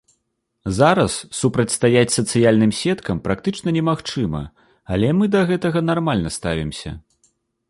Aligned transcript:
Зараз 0.77 1.17
супрацьстаяць 1.39 2.15
сацыяльным 2.17 2.73
сеткам 2.81 3.21
практычна 3.27 3.67
немагчыма, 3.77 4.43
але 4.97 5.07
мы 5.19 5.25
да 5.37 5.41
гэтага 5.53 5.89
нармальна 5.93 6.29
ставімся. 6.39 7.01